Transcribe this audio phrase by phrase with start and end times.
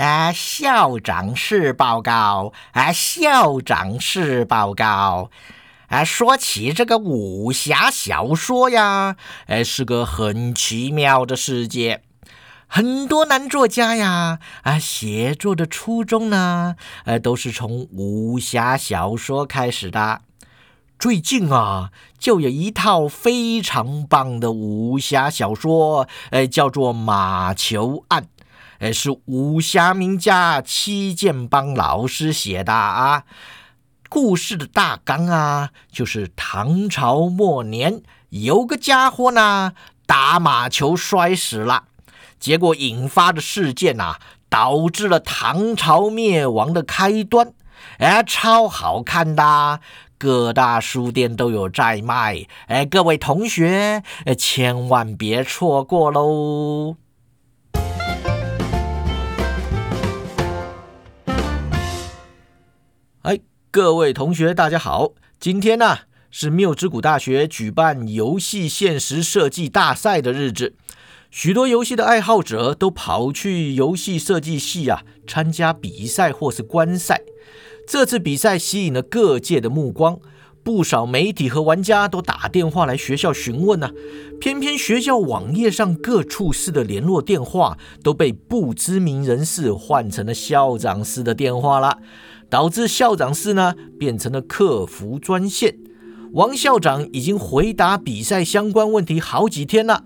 [0.00, 5.30] 啊，校长室报告，啊，校长室报告。
[5.88, 12.02] 啊，说起这个武侠小说呀，哎，是个很奇妙的世界。
[12.66, 20.22] 很多男作家呀，啊，写作的初衷呢，呃，都是从武侠小说开始的。
[20.98, 28.22] 最近啊，就有一套非常棒的武侠小说，哎，叫做《马球案》，
[28.80, 33.24] 哎，是武侠名家戚建邦老师写的啊。
[34.08, 39.74] 故事的大纲啊，就是唐朝末年有个家伙呢
[40.06, 41.84] 打马球摔死了，
[42.38, 44.16] 结果引发的事件呐，
[44.48, 47.52] 导致了唐朝灭亡的开端。
[47.98, 49.80] 哎，超好看的，
[50.16, 52.46] 各大书店都有在卖。
[52.66, 54.02] 哎，各位同学，
[54.38, 56.96] 千万别错过喽！
[63.72, 65.12] 各位同学，大家好！
[65.38, 70.74] 今天呢是缪之谷大学举办游戏现实设计大赛的日子，
[71.30, 77.22] 许多游戏的爱好者都跑去游戏设计系啊参加比赛或是观赛。
[77.86, 80.18] 这次比赛吸引了各界的目光，
[80.64, 83.90] 不少媒体和玩家都打电话来学校询问呢。
[84.40, 91.98] 偏偏学校网页上各处室的联络电话都被不知名人士换成了校长室的电话了。
[92.50, 95.78] 导致校长室呢变成了客服专线。
[96.32, 100.04] 王校长已经回答比赛相关问题好几天了，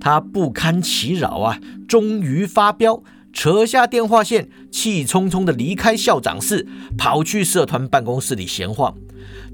[0.00, 8.94] 他不堪其扰啊，终于发飙，扯下电话线，气冲冲的离开校长室，跑去社团办公室里闲晃。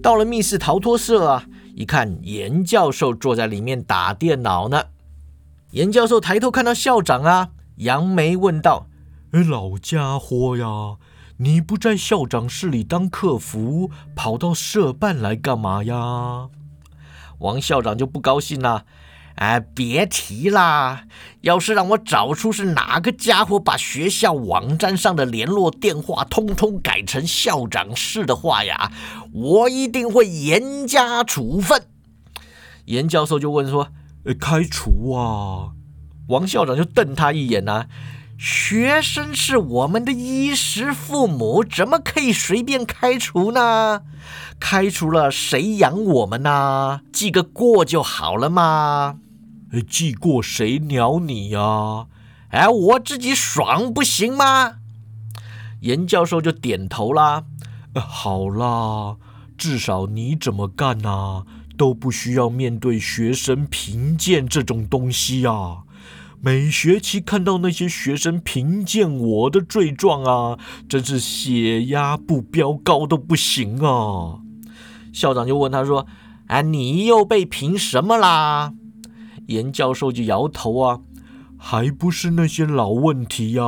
[0.02, 4.82] 到了密室逃脱社啊，一看严教授坐在里面打电脑呢。
[5.70, 8.88] 严教授抬头看到校长啊，扬眉问道
[9.32, 10.96] ：“哎，老家伙呀！”
[11.42, 16.50] 你不在校长室里当客服，跑到社办来干嘛呀？
[17.38, 18.84] 王校长就不高兴了。
[19.36, 21.04] 哎，别提啦！
[21.40, 28.92] 要是让我找出是哪个家伙把学校网站上的联络电话通通改成校长室的话呀，
[29.32, 31.86] 我一定会严加处分。
[32.84, 33.88] 严教授就问说
[34.38, 35.72] ：“开除啊？”
[36.28, 37.86] 王校长就瞪他一眼呐。
[38.42, 44.00] 学生是我们的衣食父母，怎么可以随便开除呢？
[44.58, 47.02] 开除了谁养我们呢？
[47.12, 49.18] 记个过就好了嘛。
[49.86, 52.06] 记过谁鸟你呀？
[52.48, 54.76] 哎，我自己爽不行吗？
[55.80, 57.44] 严教授就点头啦。
[57.94, 59.16] 好啦，
[59.58, 61.44] 至少你怎么干呐，
[61.76, 65.82] 都不需要面对学生评鉴这种东西呀。
[66.42, 70.58] 每学期看到那些学生评鉴我的罪状啊，
[70.88, 74.40] 真是血压不飙高都不行啊！
[75.12, 76.06] 校长就问他说
[76.48, 78.72] ：“哎，你又被评什么啦？”
[79.48, 81.00] 严教授就摇头啊。
[81.62, 83.62] 还不是那些老问题呀，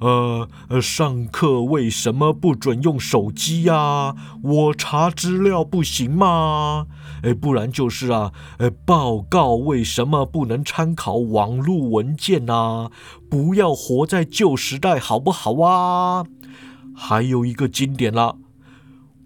[0.00, 4.16] 呃呃，上课为什么不准用手机呀？
[4.42, 6.86] 我查资料不行吗？
[7.22, 12.90] 哎，不然就是啊，呃，报告为什么不能参考网络文件呐？
[13.28, 16.24] 不要活在旧时代，好不好啊？
[16.96, 18.36] 还有一个经典了。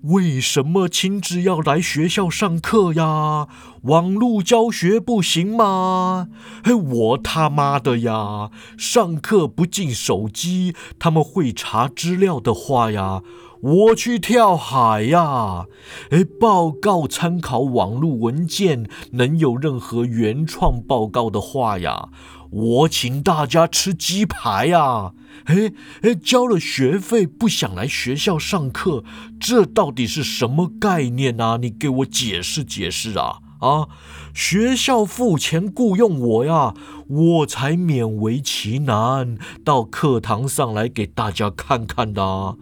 [0.08, 3.48] 为什么亲自要来学校上课呀？
[3.82, 6.28] 网络教学不行吗？
[6.62, 8.50] 嘿，我他妈的呀！
[8.78, 13.22] 上课不进手机，他们会查资料的话呀，
[13.60, 15.66] 我去跳海呀！
[16.10, 22.10] 哎，报告参考网络文件，能有任何原创报告的话呀？
[22.56, 25.12] 我请大家吃鸡排呀！
[25.44, 29.04] 哎哎，交了学费不想来学校上课，
[29.38, 31.58] 这到底是什么概念啊？
[31.60, 33.40] 你给我解释解释啊！
[33.60, 33.88] 啊，
[34.34, 36.72] 学校付钱雇佣我呀，
[37.08, 42.56] 我才勉为其难到课堂上来给大家看看的。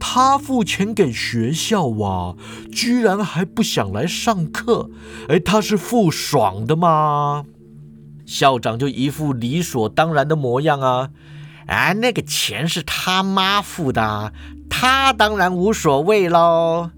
[0.00, 2.34] 他付钱给学校啊，
[2.72, 4.90] 居然还不想来上课？
[5.28, 7.44] 哎，他是付爽的吗？
[8.28, 11.08] 校长就一副理所当然的模样啊！
[11.66, 14.34] 哎，那个钱是他妈付的，
[14.68, 16.90] 他当然无所谓喽。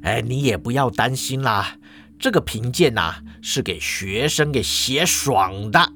[0.00, 1.74] 哎，你也不要担心啦，
[2.18, 5.92] 这个评鉴呐是给学生给写爽的，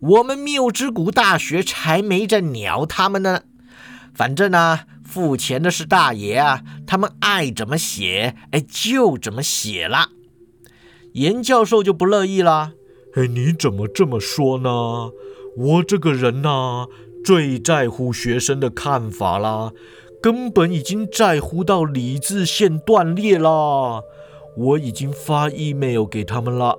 [0.00, 3.40] 我们缪之谷大学才没在鸟他们呢。
[4.14, 10.10] 反正呢，付钱的是大爷啊，他们爱怎么写，哎，就怎么写了。
[11.14, 12.72] 严教授就不乐意了。
[13.14, 15.12] 哎，你怎么这么说呢？
[15.56, 16.88] 我这个人呐，
[17.24, 19.72] 最在乎学生的看法啦，
[20.20, 24.02] 根本已经在乎到理智线断裂啦。
[24.56, 26.76] 我已经发 email 给他们了，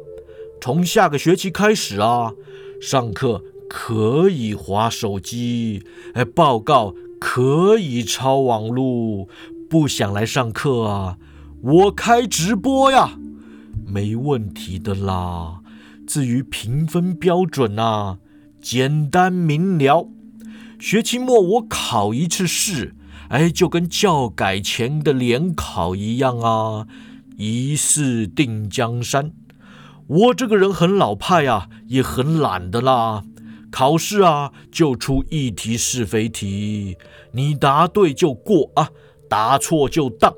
[0.60, 2.34] 从下个学期开始啊，
[2.82, 5.84] 上课可以划手机，
[6.16, 9.30] 哎，报告可以抄网路，
[9.70, 11.18] 不想来上课啊，
[11.62, 13.18] 我开直播呀，
[13.88, 15.62] 没问题的啦。
[16.06, 18.20] 至于评分标准啊，
[18.62, 20.08] 简单明了。
[20.80, 22.96] 学期末我考一次试，
[23.30, 26.88] 哎，就跟教改前的联考一样啊，
[27.38, 29.32] 一试定江山。
[30.08, 33.24] 我这个人很老派呀，也很懒的啦。
[33.72, 36.96] 考试啊，就出一题是非题，
[37.32, 38.90] 你答对就过啊，
[39.28, 40.34] 答错就当。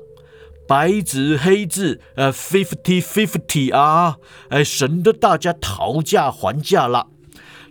[0.68, 4.16] 白纸黑字，呃，fifty fifty 啊，
[4.50, 7.06] 哎，省得大家讨价还价了。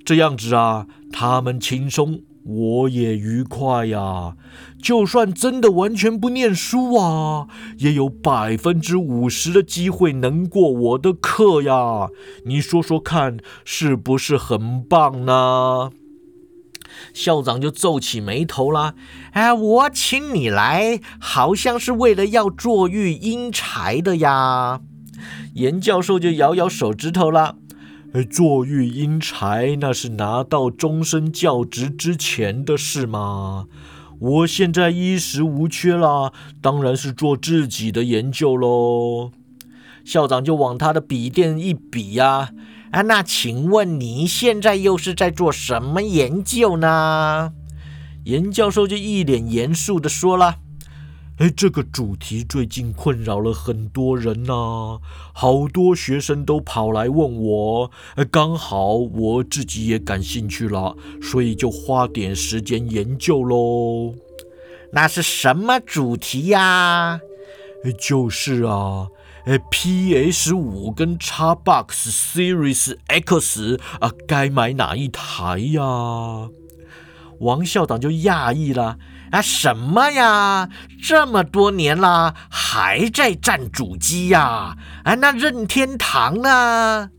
[0.03, 2.23] 这样子啊，他们轻松。
[2.49, 4.37] 我也愉快呀，
[4.81, 7.47] 就算真的完全不念书啊，
[7.77, 12.07] 也有百分之五十的机会能过我的课呀。
[12.45, 15.91] 你说说看，是不是很棒呢？
[17.13, 18.93] 校长就皱起眉头啦。
[19.31, 24.81] 哎，我请你来，好像是为了要坐育英才的呀。
[25.53, 27.55] 严教授就摇摇手指头了。
[28.31, 33.65] 坐育英才，那是拿到终身教职之前的事嘛。
[34.19, 39.31] 我现在衣食无缺啦，当然是做自己的研究喽。
[40.03, 42.49] 校长就往他的笔电一比呀，
[42.91, 47.53] 啊那请问你现在又是在做什么研究呢？
[48.23, 50.57] 严教授就一脸严肃的说了。
[51.37, 54.99] 哎，这个主题最近困扰了很多人呐，
[55.33, 57.91] 好多学生都跑来问我，
[58.31, 64.15] 刚好我自己也感兴趣了，所以就花点时间研究喽。
[64.91, 67.19] 那是什么主题呀？
[67.99, 69.07] 就是啊，
[69.47, 76.49] 哎，PS 五跟 Xbox Series X 啊，该买哪一台呀？
[77.39, 78.97] 王校长就讶异了。
[79.31, 80.67] 啊，什么呀？
[81.01, 84.75] 这么多年啦，还在战主机呀？
[85.05, 87.11] 啊，那任天堂呢？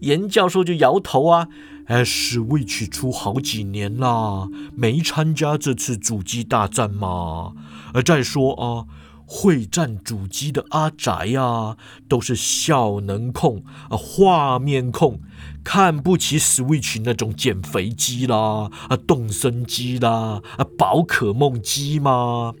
[0.00, 1.48] 严教授就摇头啊，
[1.86, 7.52] 哎，史威奇出好几年啦，没参加这次主机大战嘛。
[7.94, 8.84] 呃，再说啊，
[9.32, 11.76] 会战主机的阿宅呀，
[12.08, 15.20] 都是效能控啊，画面控。
[15.62, 22.54] 看不起 Switch 那种减肥机啦，啊，动森机啦，啊，宝可梦机吗？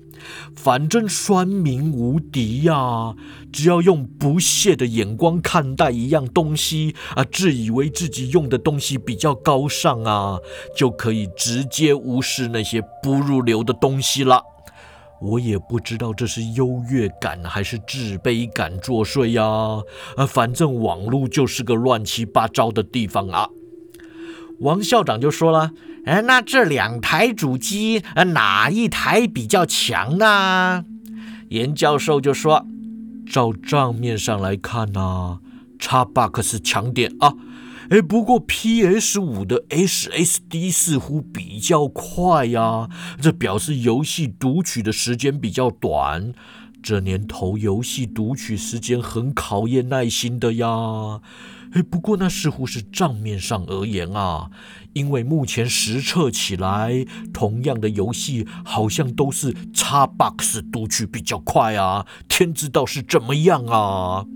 [0.54, 3.14] 反正酸民无敌呀！
[3.50, 10.38] 只要用不屑的眼光看待一样东西啊，自以为自己用的东西比较高尚啊，
[10.76, 14.44] 就可以直接无视那些不入流的东西了。
[15.20, 19.44] 我也不知道这是优越感还是自卑感作祟呀，
[20.16, 23.48] 啊，反正网络就是个乱七八糟的地方啊。
[24.60, 25.72] 王校长就说了，
[26.04, 30.84] 哎，那这两台主机，呃哪一台比较强呢？
[31.50, 32.64] 严教授就说，
[33.30, 35.40] 照账面上来看呢
[35.78, 37.34] ，Xbox 强点啊。
[37.90, 42.88] 哎，不过 PS 五的 SSD 似乎比较快呀，
[43.20, 46.32] 这表示游戏读取的时间比较短。
[46.80, 51.20] 这年头游戏读取时间很考验耐心的呀。
[51.72, 54.50] 哎，不过那似乎是账面上而言啊，
[54.92, 64.26] 因为目前实测起来，同样的游戏好像都是 Xbox 读取比较快啊，天知道是怎么样啊。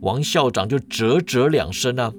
[0.00, 2.12] 王校长就啧啧两声啊，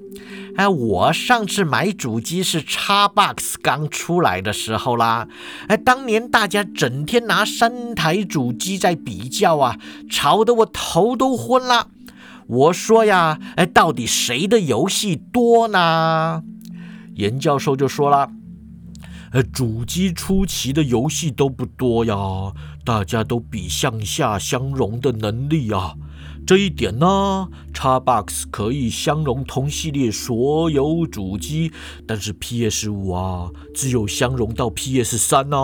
[0.56, 5.26] 哎，我上次买主机是 Xbox 刚出来的时候啦，
[5.68, 9.78] 哎，当年大家整天拿三台主机在比较啊，
[10.10, 11.88] 吵得我头都昏了。
[12.46, 16.42] 我说呀，哎，到底谁的游戏多呢？
[17.14, 18.28] 严教授就说了，
[19.32, 22.14] 哎，主机出奇的游戏都不多呀，
[22.84, 25.94] 大家都比向下相容的能力啊。
[26.50, 31.70] 这一点呢，Xbox 可以相容同系列所有主机，
[32.08, 35.56] 但是 PS 五啊，只有相容到 PS 三呢。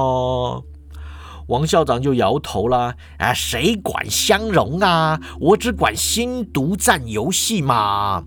[1.49, 5.21] 王校长就摇头啦，啊，谁管相容啊？
[5.41, 8.23] 我只管新独占游戏嘛。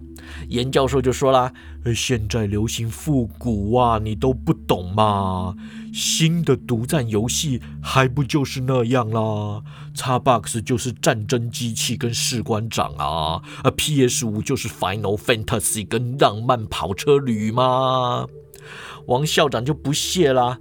[0.50, 1.54] 严教授就说了，
[1.94, 5.56] 现在流行复古啊，你都不懂嘛。
[5.94, 9.62] 新的独占游戏还不就是那样啦
[9.96, 18.28] ？Xbox 就是战争机器跟士官长啊，啊，PS 五就是 Final Fantasy 跟浪漫跑车旅吗？
[19.08, 20.60] 王校长就不屑啦，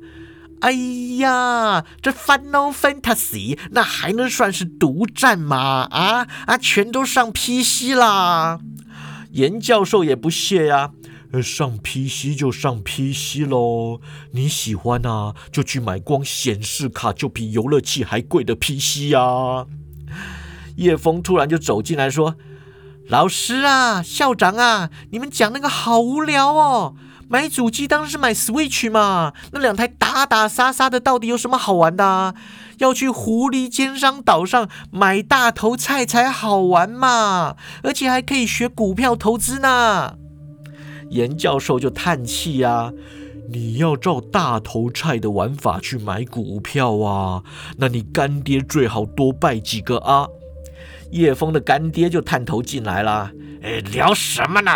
[0.61, 0.73] 哎
[1.19, 5.87] 呀，这 Final Fantasy 那还能算是独占吗？
[5.91, 8.59] 啊啊，全都上 PC 啦！
[9.33, 10.91] 严教授也不屑呀，
[11.43, 14.01] 上 PC 就上 PC 喽。
[14.33, 19.67] 你喜欢啊，就去买光显示卡就比游乐器还贵的 PC 啊。
[20.77, 22.37] 叶枫突然就走进来说
[23.09, 26.95] ：“老师啊，校长啊，你们讲那个好无聊哦。”
[27.31, 32.35] 买主机当然是买 Switch 嘛，那两台打打杀杀的到底有什么好玩的？
[32.79, 40.15] 要去狐狸奸商岛上买大头菜才好玩嘛，而且还可以学股票投资呢。
[41.11, 42.93] 严教授就叹气呀
[43.51, 47.43] ：“你要照大头菜的玩法去买股票啊，
[47.77, 50.29] 那你干爹最好多拜几个啊。”
[51.11, 53.31] 叶枫的干爹就探头进来了
[53.63, 54.71] ：“哎，聊什么呢？”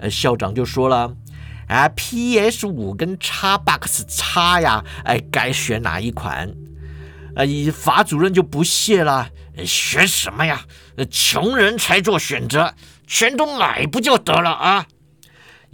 [0.00, 1.14] 呃，校长就说了。
[1.66, 6.54] 啊，PS 五跟 Xbox 叉呀，哎，该选哪一款？
[7.34, 7.42] 啊，
[7.72, 9.30] 法主任就不屑了，
[9.64, 10.60] 选什么呀？
[11.10, 12.74] 穷人才做选择，
[13.06, 14.86] 全都买不就得了啊？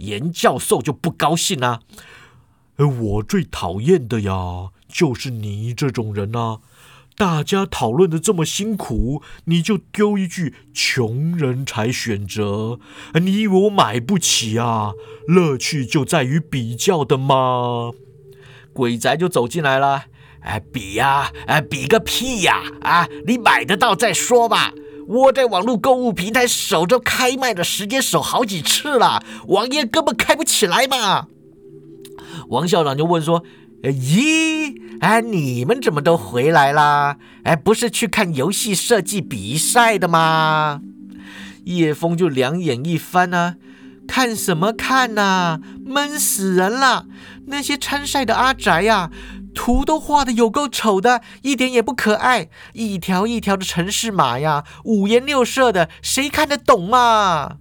[0.01, 1.81] 严教授就不高兴了，
[2.77, 6.59] 我最讨厌的呀，就是你这种人啊。
[7.17, 12.79] 大家讨论的这么辛苦，你就丢一句“穷人才选择”，
[13.21, 14.93] 你以为我买不起啊？
[15.27, 17.91] 乐趣就在于比较的吗？
[18.73, 20.05] 鬼宅就走进来了，
[20.39, 22.63] 哎，比呀，哎，比个屁呀！
[22.81, 24.73] 啊，你买得到再说吧。
[25.11, 31.27] 我在网络购物平台守着开卖的时间守好几次了，网页根本开不起来嘛。
[32.49, 33.43] 王校长就问说。
[33.83, 37.17] 咦，哎，你们怎么都回来啦？
[37.41, 40.81] 哎，不是去看游戏设计比赛的吗？
[41.63, 43.55] 叶枫就两眼一翻啊，
[44.07, 45.59] 看什么看呐？
[45.83, 47.07] 闷死人了！
[47.47, 49.09] 那些参赛的阿宅呀，
[49.53, 57.57] 图都画的有够丑的，一点也不可爱，一条一条的城市码呀，五颜六色的，谁看得懂嘛？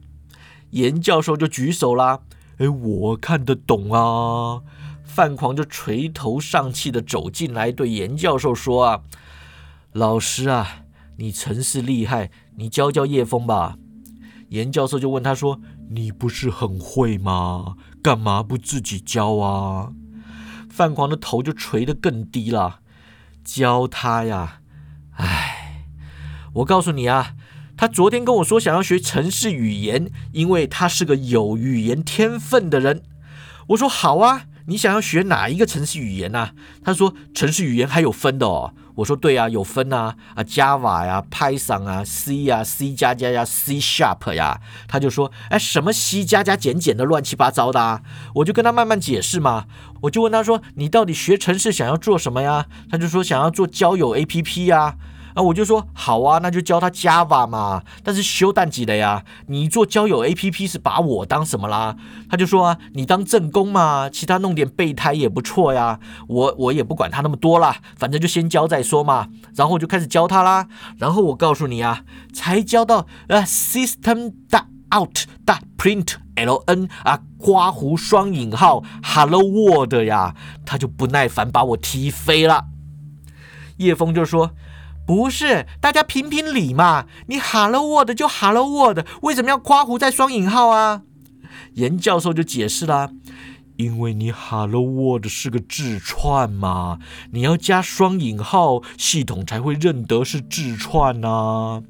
[0.71, 2.21] 严教授就举手啦，
[2.59, 4.63] 哎，我看得懂啊。
[5.05, 9.01] 范狂就垂头丧气的走进来，对严教授说：“啊，
[9.93, 10.85] 老师啊，
[11.19, 13.77] 你城市厉害，你教教叶枫吧。”
[14.51, 17.75] 严教授就问他说：“你不是很会吗？
[18.01, 19.93] 干嘛不自己教啊？”
[20.81, 22.81] 范狂的头就垂得更低了。
[23.45, 24.61] 教他呀，
[25.19, 25.85] 哎，
[26.55, 27.35] 我告诉你啊，
[27.77, 33.03] 他昨天跟我说想要学城市语言，因为他是个有语言天分的人。
[33.69, 34.47] 我说好啊。
[34.67, 36.53] 你想要学哪一个城市语言呢？
[36.83, 38.73] 他说城市语言还有分的哦。
[38.95, 44.61] 我说对啊，有分啊啊，Java 呀、Python 啊、C 呀、C 加加呀、C Sharp 呀。
[44.89, 48.03] 他就说，哎，什么 C 加加减减的乱七八糟的啊？
[48.37, 49.67] 我就跟他慢慢解释嘛。
[50.03, 52.67] 我就问他说，你到底学城市想要做什么呀？
[52.91, 54.97] 他就说想要做交友 APP 呀。
[55.35, 57.83] 啊我就说好啊，那就教他 Java 嘛。
[58.03, 59.25] 但是修蛋几的呀？
[59.47, 61.97] 你做交友 APP 是把我当什么啦？
[62.29, 66.01] 他就说啊，你当正宫嘛，其他弄点备胎也不错呀。
[66.29, 69.29] 我我也不管他那么多啦，反正就先教再说嘛。
[69.55, 70.67] 然后我就开始教他啦。
[70.99, 80.35] 然后我告诉你啊，才教到呃 system dot out dot print ln 啊，刮胡双引号 hello world 呀，
[80.67, 82.65] 他就不耐烦把我踢飞了。
[83.77, 84.51] 叶枫就说。
[85.11, 87.07] 不是，大家评评理嘛！
[87.27, 91.03] 你 Hello World 就 Hello World，为什么要夸胡在双引号啊？
[91.75, 93.11] 严教授就解释了，
[93.75, 97.01] 因为你 Hello World 是个字串嘛，
[97.33, 101.83] 你要加双引号，系统才会认得是字串呐。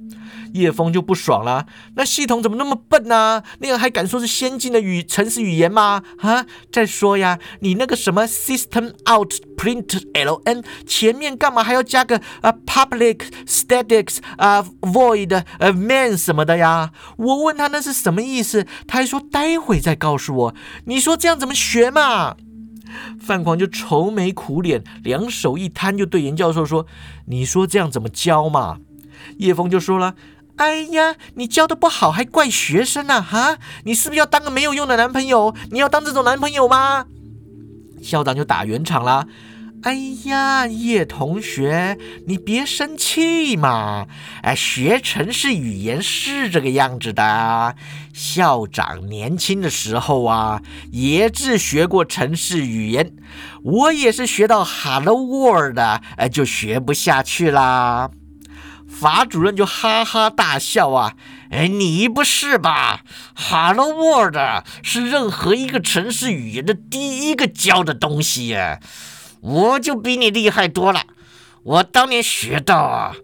[0.54, 3.42] 叶枫就不爽了，那系统怎么那么笨呢？
[3.60, 6.02] 那样还敢说是先进的语程式语言吗？
[6.20, 6.44] 啊！
[6.72, 16.92] 再说呀，你那个什么 system out print ln 前面干嘛还要加个啊 public statics 啊 void 呃 main 什么的呀？
[17.18, 20.54] 我问他那是什么意思，他还说待会再告诉我。
[20.86, 22.36] 你说这样怎么学嘛？
[23.20, 26.86] 范狂就愁眉苦脸，两手一摊，就对严教授说
[27.28, 28.78] ：“你说这样怎么教嘛？”
[29.36, 30.14] 叶枫就说了。
[30.56, 33.20] 哎呀，你教的不好还怪学生呢？
[33.22, 35.54] 哈，你是不是要当个没有用的男朋友？
[35.70, 37.04] 你要当这种男朋友吗？
[38.02, 39.26] 校长就打圆场啦。
[39.82, 39.94] 哎
[40.24, 41.96] 呀，叶同学，
[42.26, 44.06] 你别生气嘛。
[44.42, 47.74] 哎，学城市语言是这个样子的。
[48.12, 50.60] 校长年轻的时候啊，
[50.92, 53.12] 也自学过城市语言。
[53.62, 58.10] 我也是学到 Hello World，哎，就学不下去啦。
[58.86, 61.14] 法主任就哈哈大笑啊！
[61.50, 63.02] 哎，你不是吧
[63.34, 64.36] ？Hello World
[64.82, 68.80] 是任何一个城市语言的第一个教的东西耶！
[69.40, 71.02] 我就比你厉害多了。
[71.62, 73.16] 我当年学到啊，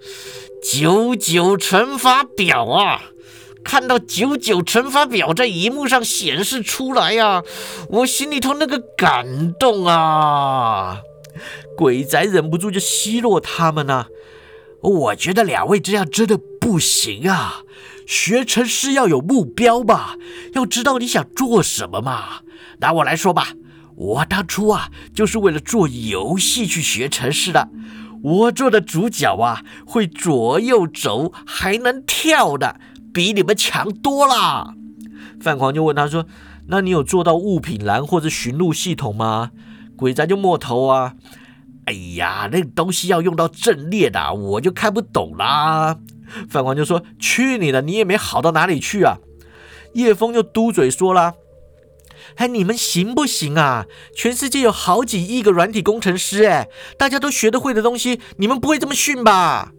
[0.62, 3.02] 九九乘法表啊，
[3.64, 7.42] 看到九九乘法表在荧幕上显示出来呀，
[7.90, 11.00] 我心里头那个感动啊！
[11.76, 14.06] 鬼仔忍不住就奚落他们呢。
[14.82, 17.62] 我觉得两位这样真的不行啊！
[18.06, 20.16] 学成是要有目标吧，
[20.54, 22.40] 要知道你想做什么嘛。
[22.78, 23.54] 拿我来说吧，
[23.96, 27.68] 我当初啊就是为了做游戏去学程式的。
[28.22, 32.80] 我做的主角啊会左右走，还能跳的，
[33.12, 34.74] 比你们强多了。
[35.40, 36.26] 范狂就问他说
[36.68, 39.50] ：“那你有做到物品栏或者寻路系统吗？”
[39.96, 41.14] 鬼仔就摸头啊。
[41.84, 45.96] 哎呀，那东西要用到阵列的，我就看不懂啦。
[46.48, 49.18] 范狂就说：“去你的，你也没好到哪里去啊。”
[49.94, 51.34] 叶枫就嘟嘴说了
[52.36, 53.86] ：“哎，你们行不行啊？
[54.14, 59.72] 全世界有好几亿个软体工程师，哎，大家都学得会的东西，你们不会这么训吧？”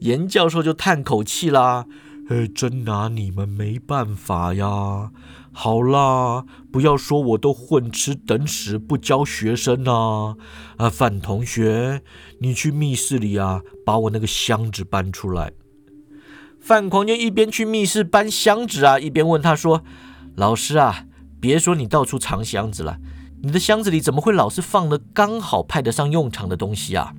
[0.00, 1.86] 严教授就叹口气啦
[2.28, 5.10] ：“呃，真拿你们没办法呀。”
[5.56, 10.34] 好啦，不要说我都混吃等死不教学生啊！
[10.76, 12.02] 啊，范同学，
[12.40, 15.52] 你去密室里啊，把我那个箱子搬出来。
[16.60, 19.84] 范狂就一边去密室搬箱子啊，一边问他说
[20.34, 21.04] ：“老师啊，
[21.46, 22.96] 别说你到处藏箱子了，
[23.42, 27.12] 你的箱子里怎么会老是放了刚好派得上用场的东西啊？”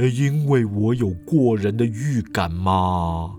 [0.00, 3.34] 因为我有过人的预感嘛。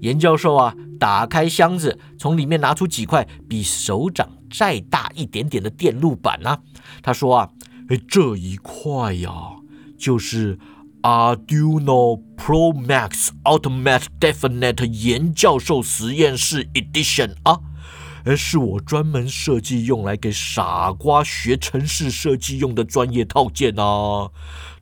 [0.00, 0.74] 严教授啊。
[0.98, 6.60] 打开箱子，从里面拿出几块比手掌再大一点点的电路板呢。
[7.02, 7.50] 他说啊，
[7.90, 9.30] 哎，这一块呀，
[9.98, 10.58] 就是
[11.02, 17.60] Arduino Pro Max Ultimate Definite 严教授实验室 Edition 啊，
[18.26, 24.28] 而，是我专门设计用来给傻瓜学城市设计用的专业套件啊。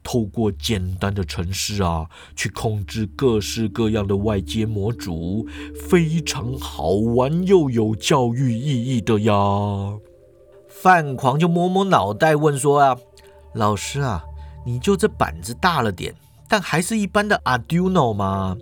[0.02, 5.46] 透过简单的城市啊，去控制各式各样的外接模组，
[5.88, 9.32] 非常好玩又有教育意义的呀。
[10.68, 12.96] 范狂就摸摸脑袋问说啊，
[13.54, 14.24] 老师啊，
[14.64, 16.14] 你就这板子大了点，
[16.48, 18.56] 但还是一般的 Arduino 吗？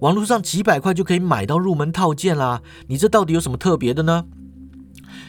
[0.00, 4.26] 网络上几百块就可以买到入门套件啦，你这到底有什么特别的呢？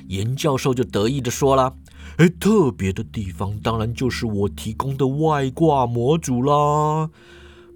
[0.08, 1.76] 严教授就得意的说了。
[2.18, 7.10] 哎，特别的地方当然就是我提供的外挂模组啦。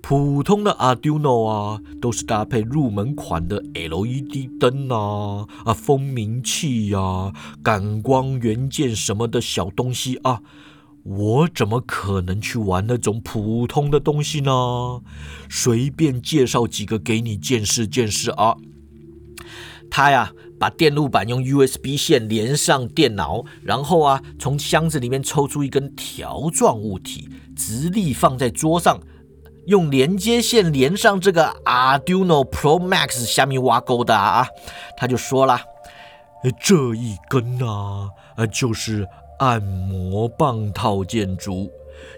[0.01, 7.32] 普通的 Arduino 啊，都是搭配入门款的 LED 灯啊、啊蜂鸣器呀、
[7.63, 10.41] 感光元件什么的小东西啊。
[11.03, 15.01] 我怎么可能去玩那种普通的东西呢？
[15.49, 18.55] 随便介绍几个给你见识见识啊。
[19.89, 20.31] 他呀。
[20.59, 28.97] 把电路板用 USB 线连上电脑，然后啊，从箱子里面抽出一根条状物体，直立放在桌上，
[29.65, 34.47] 用连接线连上这个 Arduino Pro Max 下面挖沟的啊，
[34.95, 35.59] 他就说了，
[36.61, 38.07] 这一根啊，
[38.53, 39.05] 就是
[39.39, 41.72] 按摩棒套件组。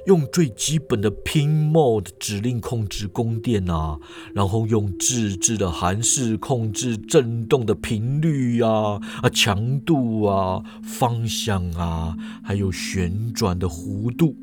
[0.07, 3.99] 用最基本的 Pin Mode 指令控制供电啊，
[4.33, 14.35] 然后用自制的韩式控制振动的频率呀、啊强度啊、方向啊，还有旋转的弧度。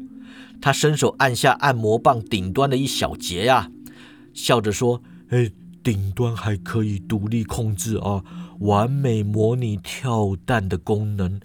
[0.60, 3.70] 他伸手按下按摩棒顶端的一小节呀，
[4.34, 5.50] 笑着说：“哎，
[5.82, 8.22] 顶端还可以独立控制啊，
[8.60, 11.40] 完美模拟跳弹的功能。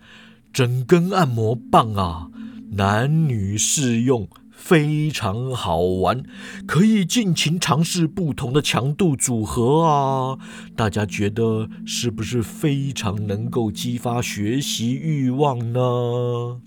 [0.57, 2.29] 整根按摩棒啊。”
[2.73, 6.23] 男女适用，非常好玩，
[6.65, 10.39] 可以尽情尝试不同的强度组合啊！
[10.75, 16.59] 大家觉得是不是非常能够激发学习欲望呢？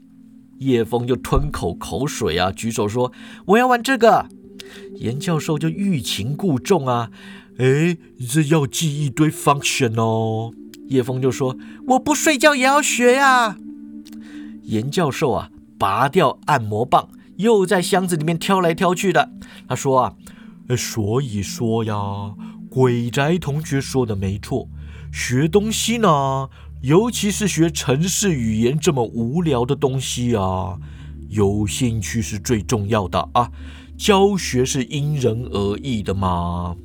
[0.58, 3.10] 叶枫就吞口口水啊，举手说
[3.46, 4.26] ：“我要玩这个。”
[5.00, 7.10] 严教授就欲擒故纵啊，
[7.58, 7.98] 哎，
[8.28, 10.52] 这要记一堆 function 哦。
[10.86, 11.56] 叶枫就说
[11.88, 13.56] ：“我不睡觉也要学呀。”
[14.70, 15.50] 严教授啊。
[15.78, 19.30] 拔掉按摩棒，又在箱子里面挑来挑去的。
[19.66, 20.14] 他说啊，
[20.76, 22.34] 所以说呀，
[22.68, 24.68] 鬼宅同学说的没错，
[25.10, 26.50] 学东西呢，
[26.82, 30.76] 尤其是学城市语言这么无聊的东西啊，
[31.30, 33.50] 有兴趣是最重要的啊，
[33.96, 36.76] 教学是因人而异的嘛。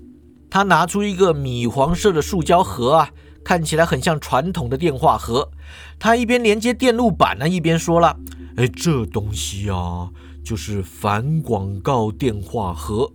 [0.49, 3.09] 他拿出一个米黄色的塑胶盒啊，
[3.45, 5.51] 看起来很像传统的电话盒。
[5.97, 8.17] 他一边连接电路板呢，一边说了。
[8.57, 10.09] 哎，这东西啊，
[10.43, 13.13] 就是反广告电话盒。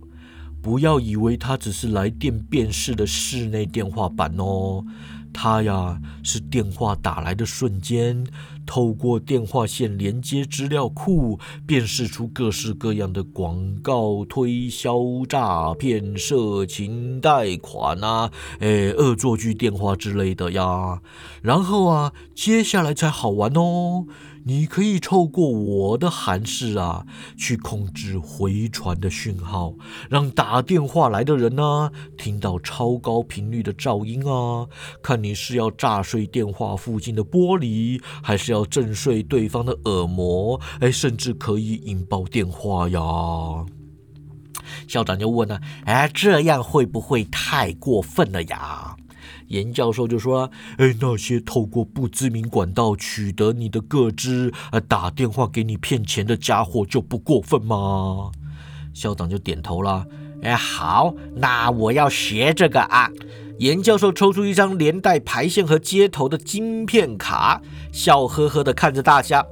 [0.61, 4.85] 不要以为它只是来电辨识的室内电话板哦，
[5.33, 8.25] 它呀是电话打来的瞬间，
[8.65, 21.01] 透过电话线连接资料库，辨识出各式各样的广告推销、诈骗、色情贷款啊，诶，恶作剧电话之类的呀。
[21.41, 24.05] 然后啊，接下来才好玩哦。
[24.43, 27.05] 你可以透过我的函式啊，
[27.37, 29.73] 去控制回传的讯号，
[30.09, 34.67] 让打电话来的人呢听到超高频率的噪音啊。
[35.03, 40.59] 看你是要炸碎电话附近的玻璃，还是要震碎对方的耳膜？
[40.79, 42.99] 哎，甚至可以引爆电话呀！
[44.87, 48.95] 校长就问了：“哎，这样会不会太过分了呀？”
[49.51, 58.31] 严教授就说：“哎，那些透过不知名管道取得你的个资，呃，打电话给你骗钱的家伙就不过分吗？”
[58.95, 60.05] 校长就点头了
[60.41, 63.11] ：“哎，好，那我要学这个啊。”
[63.59, 67.61] 严教授抽出一张连带排线和接头的晶片卡，
[67.91, 69.45] 笑呵呵的看着大家。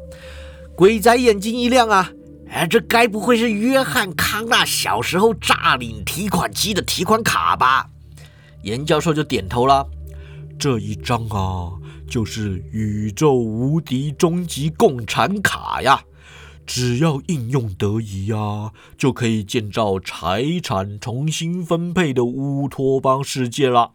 [0.76, 2.12] 鬼仔眼睛一亮啊！
[2.50, 7.88] 哎，这该不会是约翰康纳小时候诈领提款机的提款卡吧？
[8.64, 9.88] 严教授就点头了。
[10.58, 11.72] 这一张啊，
[12.08, 16.04] 就是宇宙无敌终极共产卡呀！
[16.66, 23.94] 只要应用得宜呀，就可以建造财产重新分配的乌托邦世界了。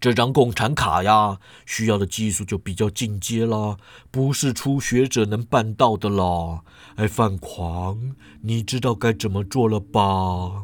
[0.00, 3.76] 这张共产卡呀，需要的技术就比较进阶了，
[4.10, 6.62] 不是初学者能办到的啦。
[6.94, 10.62] 哎，范狂，你知道该怎么做了吧？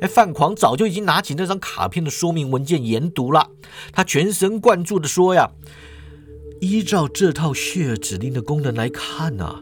[0.00, 3.50] 哎，范狂早就已经拿起那张卡片的说明文件研读了。
[3.92, 5.50] 他全神贯注的说呀
[6.60, 9.60] ：“依照这套雪指令的功能来看呐，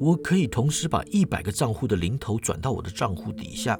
[0.00, 3.78] 我可以同时把一百个账户的零头转到我的账户底下，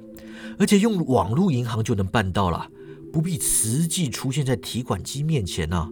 [0.59, 2.69] 而且用网络银行就能办到了，
[3.13, 5.89] 不必实际出现在提款机面前呐。”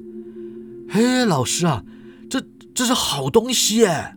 [0.88, 1.82] 嘿，老师啊，
[2.28, 2.42] 这
[2.74, 4.14] 这是好东西耶！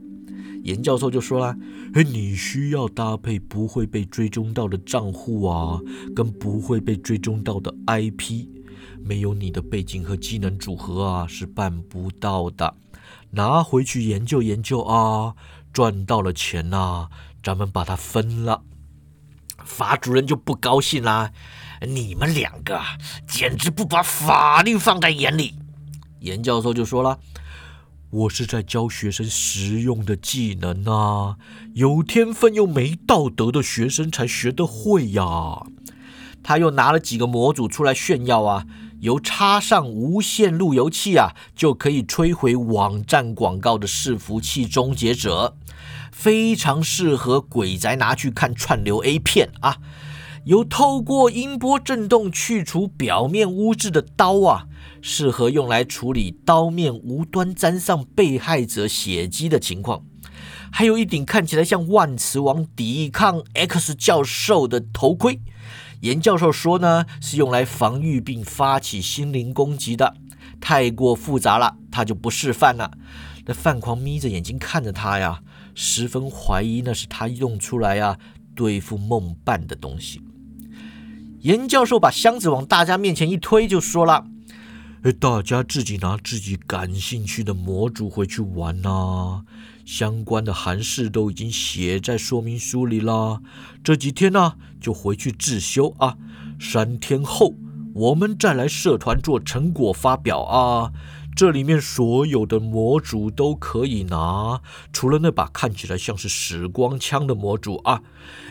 [0.68, 1.56] 严教授就说啦。
[1.94, 5.80] 哎，你需要搭配不会被追踪到的账户啊，
[6.14, 8.46] 跟不会被追踪到的 IP，
[9.00, 12.76] 没有你的背景和技能组合啊，是办不到的。
[13.32, 15.36] 拿回去研究研究啊，
[15.72, 17.08] 赚到了钱呐，
[17.42, 18.62] 咱们把它分了。
[19.64, 21.32] 法主任就不高兴啦，
[21.88, 22.82] 你们两个
[23.26, 25.54] 简直不把法律放在眼里。
[26.20, 27.18] 严教授就说了。
[28.10, 31.36] 我是在教学生实用的技能啊，
[31.74, 35.66] 有天分又没道德的学生才学得会呀。
[36.42, 38.66] 他又拿了几个模组出来炫耀啊，
[39.02, 45.58] 由插上无线路由器啊，就可以摧毁网站广告的伺服器终结者，
[46.10, 49.80] 非常适合鬼宅拿去看串流 A 片啊。
[50.48, 54.68] 有透过音波震动去除表面污渍的刀啊。
[55.02, 60.06] 适合用来处理刀面无端沾上被害者血迹的情况，
[60.72, 65.42] 还有一顶看起来像万磁王抵抗 X 教授的头盔。
[66.00, 70.16] 严教授说呢，是用来防御并发起心灵攻击的。
[70.62, 72.92] 太过复杂了，他就不示范了。
[73.46, 75.42] 那范狂眯着眼睛看着他呀，
[75.76, 78.18] 十分怀疑那是他用出来呀
[78.56, 80.22] 对付梦伴的东西。
[81.48, 84.26] 严教授把箱子往大家面前一推，就说了。
[85.18, 89.44] 大家自己拿自己感兴趣的模组回去玩呐，
[89.86, 93.40] 相关的函式都已经写在说明书里啦。
[93.82, 96.18] 这几天呢，就回去自修啊。
[96.60, 97.54] 三天后，
[97.94, 100.92] 我们再来社团做成果发表啊。
[101.38, 104.60] 这里面所有的模组都可以拿，
[104.92, 108.02] 除了那把看起来像是时光枪的模组啊。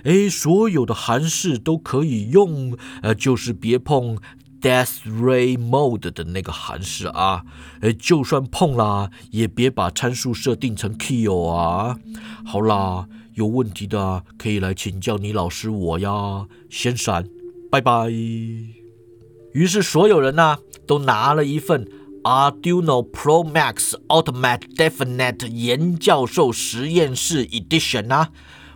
[0.04, 4.16] 哎，所有的韩式都可以用，呃，就是别碰。
[4.60, 7.44] Death Ray Mode 的那个韩式啊，
[7.80, 11.98] 哎，就算碰啦，也别把参数设定成 Kill 啊。
[12.44, 16.46] 好啦，有问题的可以来请教你老师我呀。
[16.70, 17.28] 先闪，
[17.68, 18.08] 拜拜。
[18.10, 21.86] 于是所有人呢，都拿了一份
[22.26, 28.30] Arduino Pro Max Ultimate Definite 严教授实验室 Edition 啊，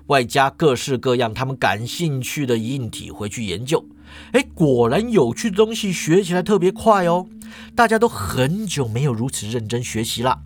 [0.07, 3.85] 外加各式各样他们感兴趣的硬体回去研究。
[4.31, 7.27] 哎，果然有趣的东西学起来特别快哦！
[7.75, 10.43] 大家都很久没有如此认真学习了。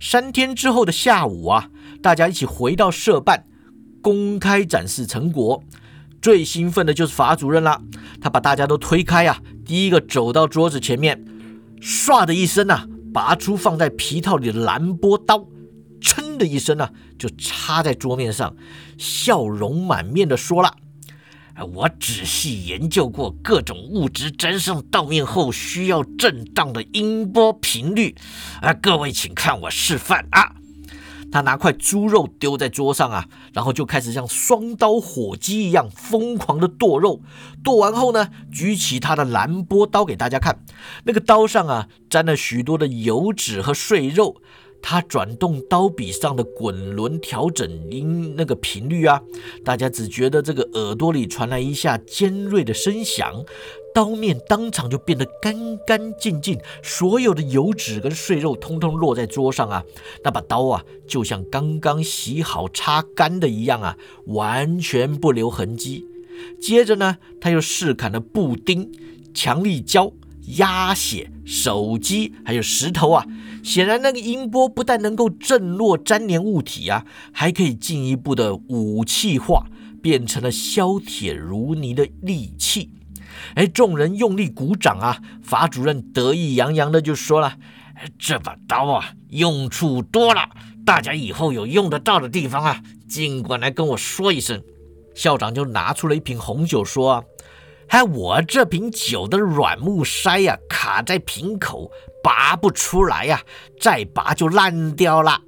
[0.00, 1.68] 三天之后的下午啊，
[2.00, 3.44] 大家一起回到社办，
[4.00, 5.62] 公开展示成果。
[6.22, 7.82] 最兴奋的就是法主任了，
[8.22, 11.22] 他把大家都推开啊，第一个走到桌子前面，
[11.80, 15.46] 唰的一声呐，拔出放在皮套里的蓝波刀，
[16.00, 18.54] 噌的一声呢，就插在桌面上，
[18.98, 20.74] 笑容满面的说了。
[21.72, 28.14] 我仔细研究过各种物质沾上刀面后需要震荡的音波频率，
[28.60, 30.54] 啊，各位请看我示范啊！
[31.30, 37.20] 他拿块猪肉丢在桌上啊，然后就开始像双刀火鸡一样疯狂的剁肉。
[37.62, 40.64] 剁完后呢，举起他的蓝波刀给大家看，
[41.04, 44.36] 那个刀上啊沾了许多的油脂和碎肉。
[44.80, 49.20] 他转动刀柄上的滚轮，调整音那个频率啊，
[49.64, 53.44] 大家只觉得这个耳朵里传来一下尖锐的声响，
[53.98, 59.82] 刀面当场就变得干干净净，所有的油脂跟碎肉通通落在桌上啊，
[60.22, 66.06] 那把刀啊就像刚刚洗好擦干的一样啊，完全不留痕迹。
[66.60, 68.88] 接着呢，他又试砍了布丁、
[69.34, 70.12] 强力胶。
[70.58, 73.26] 鸭血、手机还有石头啊，
[73.64, 79.66] 显然那个音波不但能够震落粘连物体啊，还可以进一步的武器化，
[80.00, 82.92] 变成了削铁如泥的利器。
[83.54, 87.56] 哎，众人用力鼓掌啊，法主任得意洋洋的就说了
[88.18, 90.48] ：“这把刀啊，用处多了，
[90.84, 94.62] 大家以后有用得到的地方啊，尽管来跟我说一声。”
[95.14, 97.12] 校长就拿出了一瓶红酒说
[97.88, 98.02] 哎。
[98.02, 101.90] 我这瓶酒的软木塞呀，卡在瓶口，
[102.22, 103.40] 拔不出来呀，
[103.80, 105.40] 再拔就烂掉了。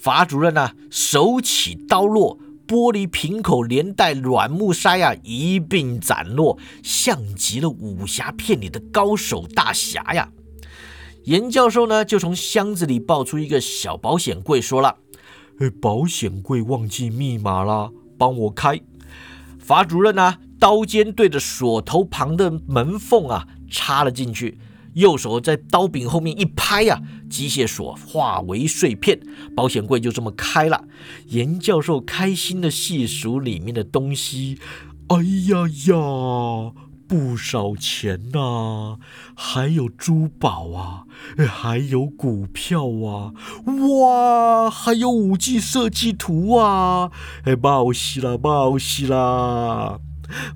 [0.00, 10.28] 法主任呢，手起刀落，玻璃瓶口连带软木塞呀一并斩落，像极了武侠片里的高手大侠呀。
[11.24, 14.98] 严教授呢，就从箱子里抱出一个小保险柜，说了
[15.80, 18.78] ：“保险柜忘记密码了，帮我开。”
[19.58, 20.36] 法主任呢？
[20.60, 24.58] 刀尖对着锁头旁的门缝啊插了进去，
[24.98, 29.20] 右手在刀柄后面一拍呀，机械锁化为碎片，
[29.54, 30.84] 保险柜就这么开了。
[31.28, 34.58] 严教授开心的细数里面的东西，
[35.08, 35.16] 哎
[35.48, 36.72] 呀呀，
[37.06, 38.98] 不少钱呐，
[39.36, 41.04] 还有珠宝啊，
[41.48, 43.32] 还有股票啊，
[43.66, 47.12] 哇，还有五 G 设计图啊，
[47.44, 50.00] 哎，冒喜了，报喜了。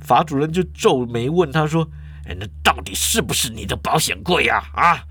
[0.01, 1.89] 法主任就皱眉问他说
[2.27, 5.05] ：“那到底是不是你的保险柜呀？”啊，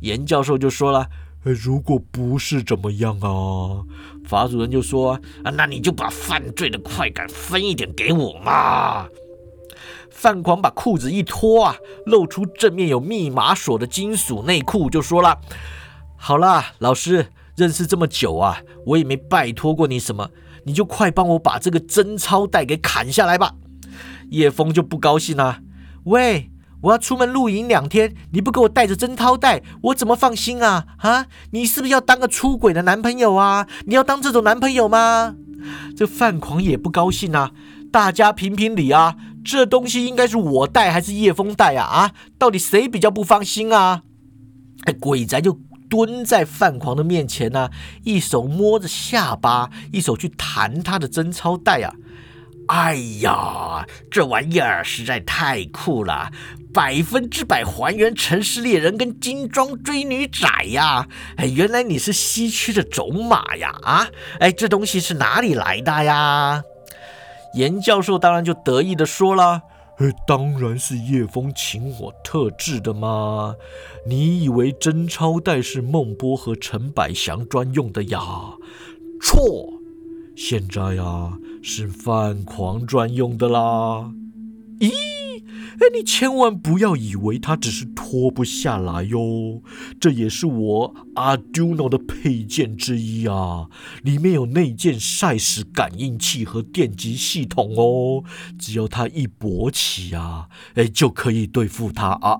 [0.00, 1.08] 严教授就说了
[1.42, 3.84] ：“如果不是怎么样啊？”
[4.26, 9.06] 法主任就说：“啊，那你就把犯罪的快感分一点给我嘛。”
[10.10, 11.76] 范狂把裤子一脱啊，
[12.06, 15.38] 露出正面有密码锁的金属内裤，就说了
[16.16, 20.30] ：“好啦，老师，认识这么久啊，我也没拜托过你什么，
[20.64, 23.54] 你就快帮我把这个真钞袋给砍下来吧。”
[24.30, 25.60] 叶枫就不高兴了。
[26.04, 26.50] 喂，
[26.82, 30.86] 我要出门露营两天，你不给我带着贞操带，我怎么放心啊？
[30.98, 33.66] 啊，你是不是要当个出轨的男朋友啊？
[33.86, 35.34] 你要当这种男朋友吗？
[35.96, 37.50] 这范狂也不高兴啊。
[37.90, 41.84] 大家评评理啊，这东西应该是我带还是叶枫带啊？
[41.84, 44.02] 啊，到底谁比较不放心啊？
[44.84, 45.58] 哎，鬼仔就
[45.88, 47.70] 蹲在范狂的面前呢，
[48.04, 51.94] 一手摸着下巴，一手去弹他的贞操带啊。
[52.68, 56.32] 哎呀，这玩意儿实在太酷了，
[56.74, 61.06] 百分之百还原城市猎人跟精装追女仔呀！
[61.36, 63.72] 哎，原来你是西区的走马呀！
[63.82, 64.08] 啊，
[64.40, 66.62] 哎，这东西是哪里来的呀？
[67.54, 69.62] 严教授当然就得意的说了
[69.98, 73.54] ：“哎，当然是叶枫请我特制的嘛！
[74.06, 78.20] 你以为真钞袋是孟波和陈百祥专用的呀？
[79.22, 79.72] 错，
[80.34, 84.12] 现在呀。”是犯狂专用的啦！
[84.78, 89.60] 咦，哎，你千万不要以为它只是脱不下来哟，
[89.98, 93.66] 这也是我 Arduino 的配件之一啊！
[94.04, 98.22] 里面有内建晒时感应器和电极系统哦，
[98.56, 102.38] 只要它一勃起啊，哎，就可以对付它啊！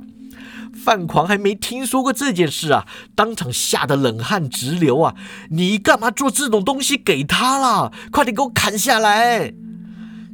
[0.84, 5.14] 范狂还没听说过这件事啊，当场吓得冷汗直流啊！
[5.50, 7.92] 你干嘛做这种东西给他啦？
[8.12, 9.52] 快点给我砍下来！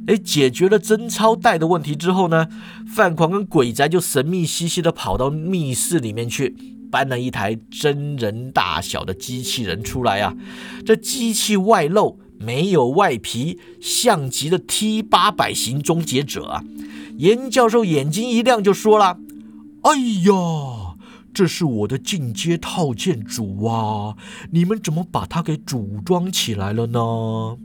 [0.05, 2.47] 哎，解决了真钞袋的问题之后呢，
[2.85, 6.55] 范狂跟鬼宅就神秘兮兮的跑到密室里面去，
[6.91, 10.33] 搬了一台真人大小的机器人出来啊。
[10.85, 16.63] 这机器外露，没有外皮，像极了 T 八百型终结者啊！
[17.17, 19.17] 严教授眼睛一亮，就说了。
[19.83, 20.95] 哎呀，
[21.33, 24.15] 这是我的进阶套件组啊！
[24.51, 27.57] 你们怎么把它给组装起来了呢？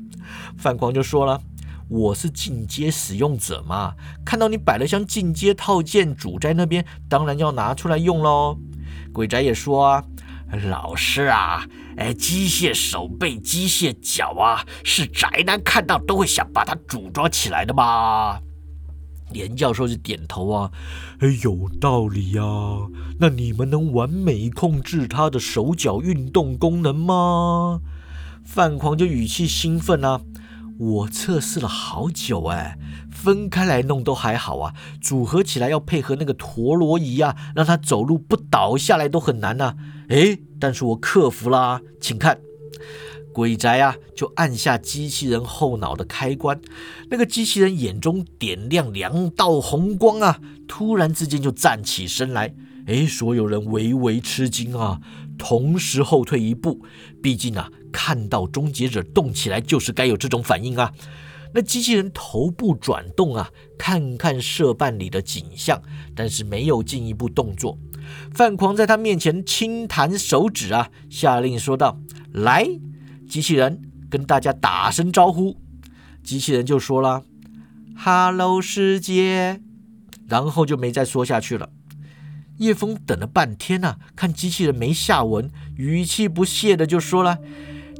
[0.57, 1.41] 范狂就说了
[1.89, 8.59] ：“我是进阶使用者嘛，看到你摆了箱进阶套件组在那边，当然要拿出来用喽。”
[9.15, 10.05] 鬼宅也说啊
[10.69, 11.65] ：“老师啊，
[11.97, 18.41] 哎，机械手背、机械脚啊，是宅男看到都会想把它组装起来的嘛。”
[19.31, 20.71] 连教授就点头啊，
[21.19, 22.43] 哎，有道理呀。
[23.21, 27.81] 那你们能完美控制他的手脚运动功能吗？
[28.45, 30.23] 范狂就语气兴奋啊，
[30.79, 32.79] 我测试了好久哎，
[33.11, 39.75] 分开来弄都还好啊，组合起来要配合那个陀螺仪啊，让他走路不倒下来都很难呐。
[40.09, 42.39] 哎，但是我克服啦，请看。
[43.33, 46.61] 鬼宅啊，就按下机器人后脑的开关，
[47.11, 52.55] 那个机器人眼中点亮两道红光啊，突然之间就站起身来。
[52.87, 54.99] 哎，所有人微微吃惊啊，
[55.39, 56.83] 同时后退一步。
[57.23, 60.93] 毕竟啊，看到终结者动起来，就是该有这种反应啊。
[61.55, 65.81] 那机器人头部转动啊，看看社办里的景象，
[66.15, 67.79] 但是没有进一步动作。
[68.33, 72.01] 范狂在他面前轻弹手指啊，下令说道
[72.33, 72.67] ：“来。”
[73.29, 75.57] 机器人跟大家打声招呼，
[76.25, 77.23] 机器人就说了
[77.97, 79.61] ：“Hello，世界。”
[80.27, 81.71] 然后就没再说下去了。
[82.59, 87.39] 叶枫等了半天呢，看机器人没下文，语气不屑的就说了：“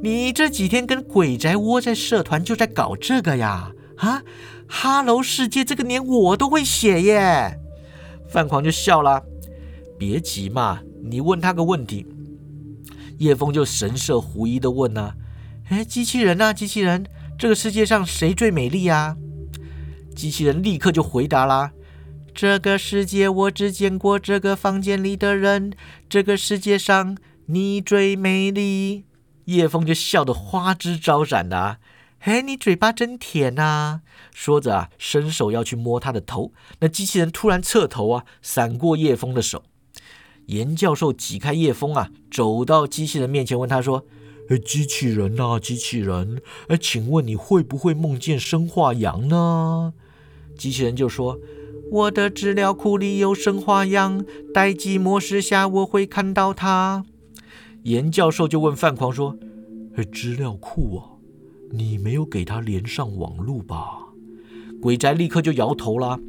[0.03, 3.71] 你这几天跟鬼宅窝在社团就在搞这个呀？
[3.97, 4.21] 啊
[4.67, 7.59] ，Hello，世界这个连我都会写耶！”
[8.29, 9.23] 范狂就笑了
[9.97, 12.05] ：“别急嘛，你问他个问题。”
[13.17, 15.13] 叶枫就神色狐疑的问呢
[15.69, 17.05] ：“哎，机器人啊，机器人，
[17.37, 19.15] 这个世界上谁最美丽呀？”
[20.15, 21.71] 机器人立刻就回答啦
[22.33, 25.71] ：“这个世界我只见过这个房间里的人，
[26.09, 29.05] 这个世界上你最美丽。”
[29.45, 31.77] 叶枫就笑得花枝招展的
[32.19, 34.01] ：“嘿，你嘴巴真甜呐！”
[34.33, 39.63] 说着啊，伸手要去摸他的头，那机器人突然侧头啊，闪过叶枫的手。
[40.47, 44.05] 严教授挤开叶枫啊，走到机器人面前，问他说
[44.49, 49.93] ：“哎，机器人呐，机器人，哎，请问你会不会梦见生化羊呢？”
[50.57, 51.39] 机器人就说
[51.91, 57.05] ：“我的资料库里有生化羊，待机模式下我会看到它。”
[57.83, 59.37] 严教授就问范狂说
[59.95, 61.15] ：“哎，资料库啊，
[61.71, 63.99] 你没有给他连上网路吧？”
[64.81, 66.19] 鬼宅立刻就摇头啦：“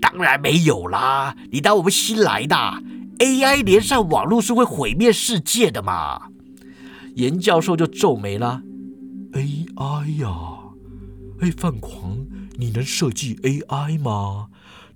[0.00, 2.56] 当然没有啦，你当我们新来的？”
[3.18, 6.28] AI 连上网络是会毁灭世界的嘛？
[7.16, 8.62] 严教授就皱眉了。
[9.32, 10.30] AI 呀，
[11.40, 14.48] 哎，范狂，你能设计 AI 吗？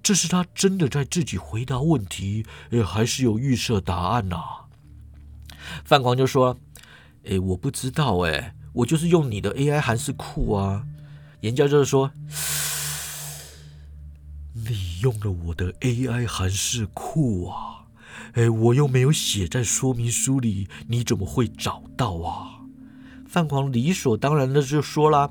[0.03, 4.37] 这是他真的在自己回答问题，哎，还是有预设答案呐？
[5.85, 6.59] 范狂就说
[7.25, 10.85] ：“哎，我不知道，哎，我就是用你的 AI 函式库啊。”
[11.41, 12.11] 严教授说
[14.53, 17.84] ：“你用了我的 AI 函式库啊？”
[18.35, 22.67] 哎，我又没有写在说明书里，你怎么会找到啊？
[23.29, 25.31] 范狂理所当然的就说啦：“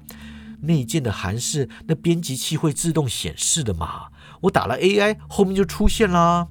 [0.63, 4.07] 内建的函式，那编辑器会自动显示的嘛。
[4.41, 6.47] 我打了 AI，后面就出现啦。”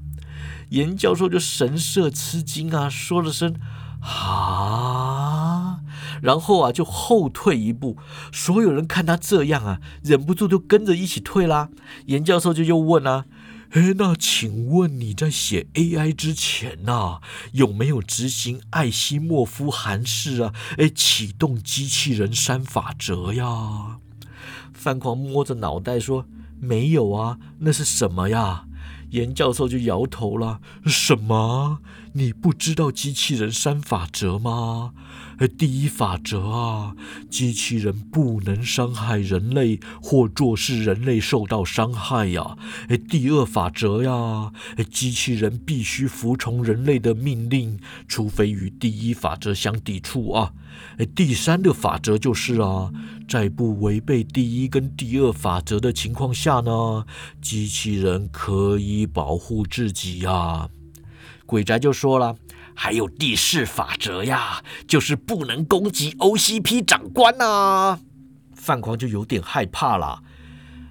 [0.68, 3.54] 严教授就神色吃惊啊，说了声
[4.00, 5.80] “啊”，
[6.20, 7.96] 然后啊就后退一步。
[8.30, 11.70] 所有人看他这样啊，忍不住就跟着一起退啦。
[12.06, 13.24] 严教授就又问啊。
[13.72, 17.20] 哎，那请问你在写 AI 之前呐，
[17.52, 20.52] 有没有执行艾希莫夫函式啊？
[20.76, 23.96] 哎，启动机器人三法则呀？
[24.74, 26.26] 范狂摸着脑袋说
[26.60, 28.66] ：“没有啊，那是什么呀？”
[29.12, 31.78] 严教授就摇头了：“什么？
[32.14, 34.92] 你不知道机器人三法则吗？”
[35.58, 36.94] 第一法则啊，
[37.28, 42.56] 机器人不能伤害人类或做事人类受到伤害呀。
[42.88, 44.52] 哎，第二法则呀，
[44.88, 50.52] 机器人必须服从人类的命令，除非与第一法则相抵触啊。
[50.98, 52.92] 哎，第三个法则就是啊，
[53.32, 57.06] 在不违背第一跟第二法则的情况下呢，
[57.40, 60.68] 机器人可以保护自己呀。
[61.46, 62.36] 鬼宅就说了。
[62.74, 67.98] 还有第四法则呀，就是不能攻击 OCP 长官呐。
[68.54, 70.22] 范狂就有点害怕了。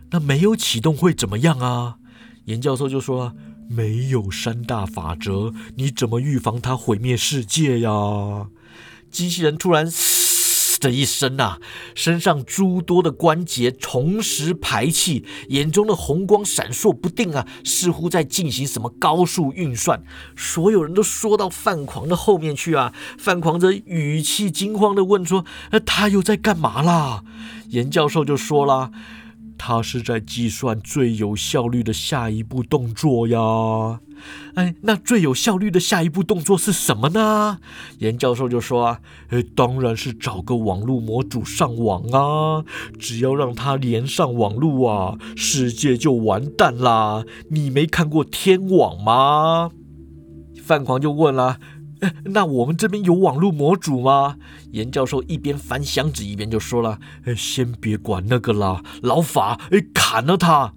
[0.10, 1.98] 那没有启动会怎么样啊？
[2.46, 3.36] 严教授就说：
[3.70, 8.48] 没有三大法则，你怎么预防它毁灭世界呀？
[9.12, 9.88] 机器人突然。
[10.82, 11.60] 这一身啊，
[11.94, 20.04] 身上诸多的关节同时排气，眼中的红光闪烁不定啊，似乎在进行什么高速运算。
[20.36, 22.92] 所有人都缩到范狂的后面去啊！
[23.20, 25.46] 范狂则语气惊慌地问说
[25.86, 27.24] ：“他又在干嘛啦？”
[27.70, 28.92] 严教授就说了
[29.64, 34.00] ：“他是在计算最有效率的下一步动作呀。
[34.56, 37.60] 哎，那最有效率的下一步动作是什么呢？
[38.00, 39.00] 严教授就说啊，
[39.30, 42.66] 哎，当然是找个网络模组上网啊。
[42.98, 47.24] 只要让它连上网络啊，世界就完蛋啦。
[47.52, 49.70] 你没看过天网吗？
[50.64, 51.60] 范狂就问了，
[52.26, 54.38] 那我们这边有网络模组吗？
[54.72, 59.60] 严教授一边翻箱子一边就说了，哎，先别管那个啦，老法，
[59.94, 60.74] 砍了他。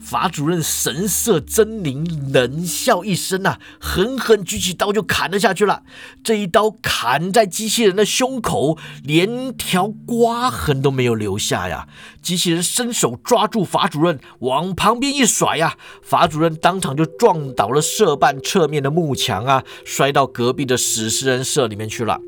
[0.00, 5.82] 法主任神色狰狞，冷笑一声呐，狠狠举起刀就砍了下去了。
[6.22, 11.88] 这一刀砍在机器人的胸口，连条刮痕都没有留下呀。
[12.24, 22.18] 机器人伸手抓住法主任，往旁边一甩呀，法主任当场就撞倒了社办侧面的幕墙啊，摔到隔壁的死尸人社里面去了。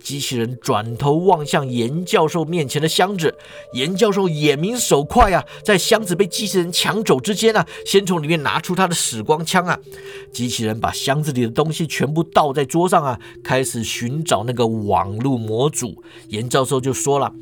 [0.00, 3.36] 机器人转头望向严教授面前的箱子，
[3.74, 9.78] 严教授眼明手快啊，在箱子被机器人抢走之间呢，先从里面拿出他的死光枪啊。
[10.32, 16.02] 机器人把箱子里的东西全部倒在桌上啊，开始寻找那个网络模组。
[16.28, 17.32] 严教授就说了：“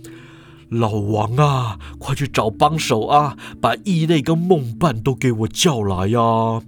[0.73, 6.63] 老王啊，快去找帮手啊，把异类跟梦伴都给我叫来呀。”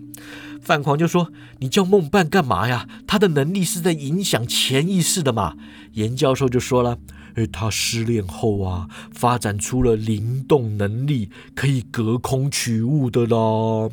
[0.60, 1.30] 范狂就说
[1.60, 2.88] ：“你叫梦伴干嘛呀？
[3.06, 5.56] 他的能力是在影响潜意识的嘛。”
[5.92, 6.98] 严教授就说了
[7.36, 13.90] ：“诶，他失恋后啊，发展出了灵动能力，可以隔空取物的啦。”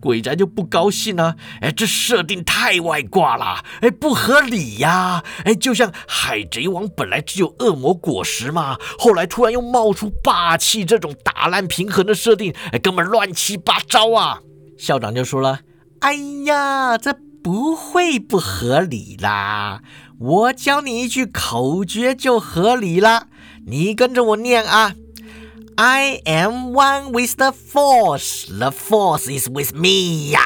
[0.00, 1.36] 鬼宅就不高兴啊！
[1.60, 5.22] 哎，这设定太外挂了，哎，不合理呀！
[5.44, 14.40] 哎，就像海贼王本来只有恶魔果实嘛，后来突然又冒出霸气这种打烂平衡的设定，哎，根本乱七八糟啊！
[14.78, 15.60] 校长就说了。
[16.00, 16.14] 哎
[16.46, 19.80] 呀，这不会不合理啦！
[20.18, 23.28] 我教你一句口诀就合理了，
[23.66, 24.94] 你跟着我念啊
[25.76, 30.40] ！I am one with the force, the force is with me 呀！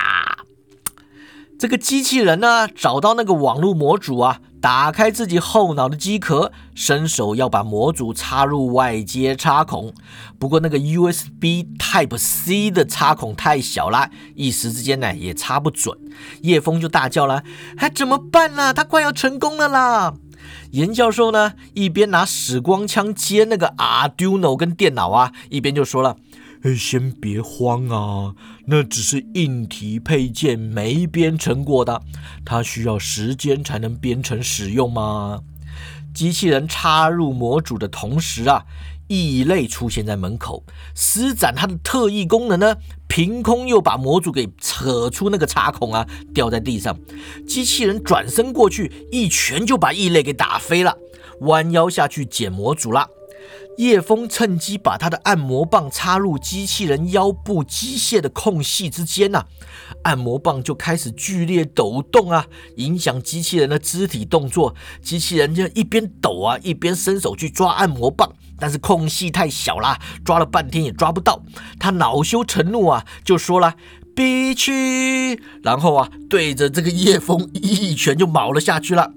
[1.59, 4.41] 这个机器人呢，找到那个网络模组啊。
[4.61, 9.95] 打开自己后脑的机壳，伸手要把模组插入外接插孔，
[10.37, 15.97] 不过那个 USB Type C 的插孔太小了，一时之间呢也插不准。
[16.43, 17.45] 叶枫就大叫了
[17.79, 18.75] ：“还怎么办呢？
[18.75, 20.15] 他快要成功了啦！”
[20.73, 26.17] 严教授呢一边拿死光枪接那个 Arduino 跟电脑啊，一边就说了。
[26.63, 28.35] 哎，先别慌啊，
[28.67, 32.03] 那只是硬体配件没编程过的，
[32.45, 35.41] 它需要时间才能编程使用嘛？
[36.13, 38.65] 机器人插入模组的同时啊，
[39.09, 40.63] 异类出现在门口，
[40.95, 42.77] 施展他的特异功能呢，
[43.09, 46.97] 凭空又把模组给扯出那个插孔啊，掉在地上。
[47.47, 50.97] 机器人转身过去，一拳就把异类给打飞了，
[51.41, 53.09] 弯腰下去捡模组了。
[53.79, 59.45] 叶枫趁机把他的按摩棒插入机器人腰部机械的空隙之间呐，
[60.03, 62.45] 按摩棒就开始剧烈抖动啊，
[62.77, 64.75] 影响机器人的肢体动作。
[65.01, 71.41] 机器人就一边抖啊，一边伸手去抓按摩棒，但是空隙太小啦，抓了半天也抓不到。
[71.79, 73.77] 他恼羞成怒啊，就说了
[74.13, 79.13] ：“必须！”然后啊，对着这个叶枫一拳就卯了下去了。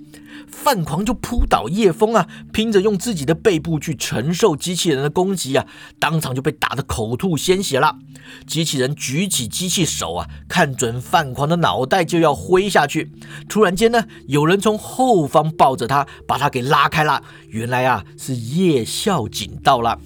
[0.51, 5.65] 范狂就扑倒叶枫啊，拼着用自己的背部去承受机器人的攻击啊，
[5.97, 7.97] 当场就被打得口吐鲜血了。
[8.45, 13.11] 机器人举起机器手啊，看准范狂的脑袋就要挥下去。
[13.49, 17.23] 突然间呢，有人从后方抱着他，把他给拉开了。
[17.49, 19.99] 原来啊，是叶孝景到了。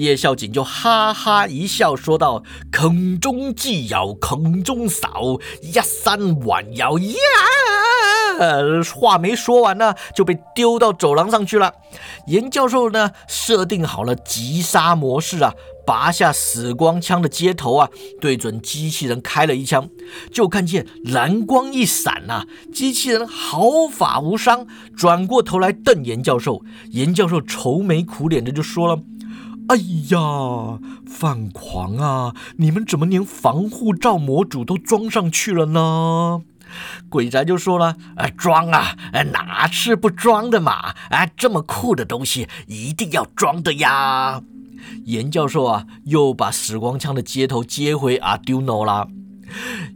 [0.00, 2.42] 叶孝景就哈哈一笑，说道
[2.72, 7.14] ：“坑中既咬坑中扫，一山万妖呀！”，
[8.96, 11.74] 话没说完呢，就被丢到走廊上去了。
[12.28, 15.52] 严教授呢，设定好了急杀模式啊，
[15.86, 17.90] 拔下死光枪的接头啊，
[18.22, 19.86] 对准机器人开了一枪，
[20.32, 26.62] 就看见蓝光一闪呐，机器人毫发无伤，转过头来瞪严教授。
[26.92, 28.98] 严教授愁眉苦脸的就说了。
[29.70, 32.34] 哎呀，犯狂啊！
[32.56, 36.42] 你们怎么连防护罩模组都装上去了呢？
[37.08, 40.92] 鬼宅就说了：“啊，装啊，哪是不装的嘛？
[41.10, 44.42] 啊，这么酷的东西一定要装的呀！”
[45.06, 49.06] 严教授啊，又把时光枪的接头接回 Arduino 了。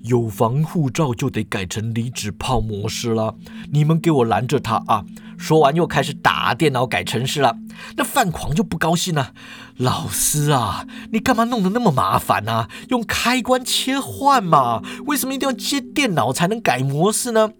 [0.02, 3.36] 有防护罩就得改成离子炮模式了，
[3.72, 5.04] 你们给我拦着他啊！
[5.36, 7.56] 说完，又开始打电脑改程式了。
[7.96, 9.32] 那范狂就不高兴了
[9.76, 12.68] ：“老师啊，你干嘛弄得那么麻烦呢？
[12.88, 17.50] 用开关切换嘛，为什么一定要接电脑才能改模式呢？”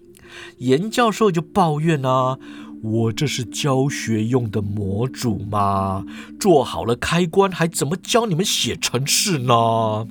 [0.58, 2.38] 严教授就抱怨啊
[2.82, 6.04] ：“我这是教学用的模组吗？
[6.38, 10.06] 做好了开关，还怎么教你们写程式呢？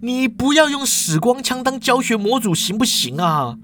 [0.00, 3.58] 你不要用死光枪当教学模组行不行啊？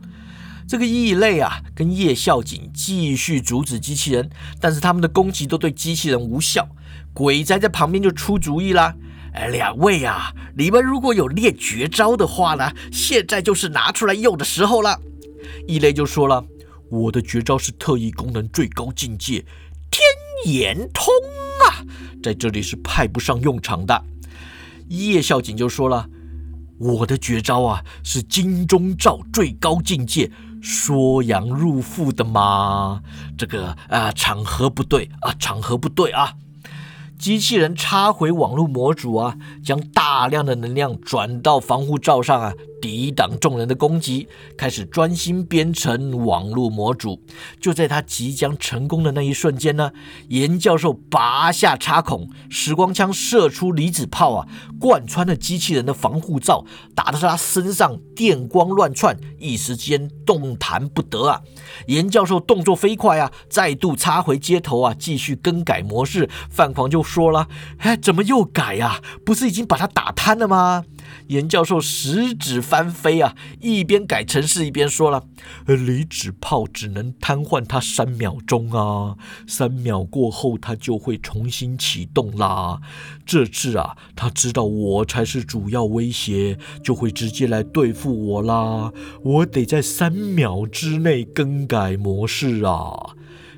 [0.68, 4.28] 这个异类啊，跟叶孝景继续阻止机器人，
[4.61, 6.68] 但是他们的攻击都对机器人无效。
[7.12, 8.94] 鬼仔在旁边就出主意啦
[9.32, 15.01] ：“哎，两位啊，你们如果有练绝招的话呢，现在就是拿出来用的时候了。”
[15.68, 16.44] 异类就说了
[16.90, 19.44] ：“我的绝招是特异功能最高境界
[19.88, 20.03] 天
[20.53, 21.07] 眼通
[21.64, 21.78] 啊，
[22.22, 24.05] 在这里是派不上用场的。”
[24.89, 26.09] 叶孝景就说了
[26.78, 30.30] ：“我的绝招啊，是金钟罩最高境界。”
[30.62, 33.01] 缩阳入腹的嘛？
[33.39, 36.32] 这个啊，场合不对啊，场合不对啊。
[37.18, 42.53] 机器人插回网络模组啊，将大量的能量转到防护罩上啊，
[42.87, 47.20] 抵挡众人的攻击，开始专心编程网络模组。
[47.59, 49.91] 就在他即将成功的那一瞬间呢，
[50.28, 54.47] 严教授拔下插孔，时光枪射出离子炮啊，
[54.78, 56.64] 贯穿了机器人的防护罩，
[56.95, 61.41] 打得他身上电光乱窜，一时间动弹不得啊。
[61.89, 66.28] 严教授动作飞快啊，再度插回接头啊，继续更改模式。
[66.51, 67.03] 范狂就。
[67.07, 67.47] 说了，
[67.78, 69.01] 哎，怎么又改呀？
[69.24, 70.84] 不是已经把他打瘫了吗？
[71.28, 75.24] 严教授食指翻飞啊，一边改程式一边说了
[75.66, 82.80] ：“离子炮只能瘫痪他三秒钟啊，三秒过后他就会重新启动啦。
[83.24, 88.92] 这次啊，他知道我才是主要威胁，就会直接来对付我啦。
[89.22, 93.14] 我得在三秒之内更改模式啊。”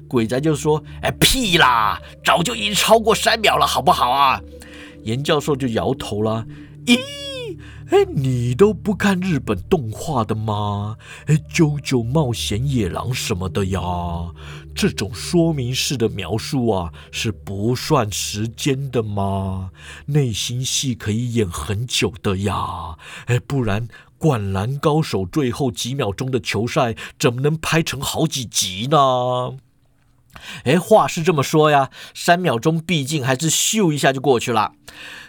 [0.08, 4.40] 鬼仔就说：“哎，屁啦，早就已经超过三秒了，好不好啊？”
[5.04, 6.46] 严教授就摇头了
[6.86, 6.98] ：“咦，
[7.90, 10.98] 哎，你都不看日本动画的吗？
[11.26, 13.80] 哎，啾啾冒险野狼什么的呀？
[14.74, 19.70] 这种说明式的描述啊，是不算时间的吗？
[20.06, 22.96] 内心戏可以演很久的呀。
[23.24, 29.56] 哎，不然《灌篮高手》最后几秒钟的球赛怎么能拍成好几集呢？”
[30.64, 34.72] 哎，话是这么说呀，三秒钟毕竟还是咻一下就过去了。